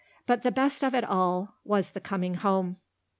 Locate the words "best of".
0.51-0.95